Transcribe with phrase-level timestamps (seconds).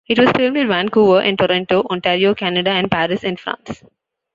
[0.09, 3.83] It was filmed in Vancouver and Toronto, Ontario, Canada and Paris, France.